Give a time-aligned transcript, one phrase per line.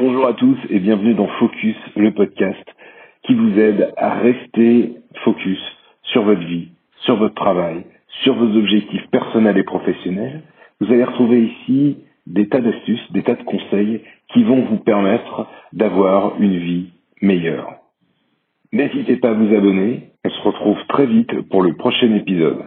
[0.00, 2.64] Bonjour à tous et bienvenue dans Focus, le podcast
[3.24, 4.94] qui vous aide à rester
[5.26, 5.58] focus
[6.04, 6.68] sur votre vie,
[7.02, 7.84] sur votre travail,
[8.22, 10.40] sur vos objectifs personnels et professionnels.
[10.80, 14.00] Vous allez retrouver ici des tas d'astuces, des tas de conseils
[14.32, 16.86] qui vont vous permettre d'avoir une vie
[17.20, 17.68] meilleure.
[18.72, 20.12] N'hésitez pas à vous abonner.
[20.24, 22.64] On se retrouve très vite pour le prochain épisode.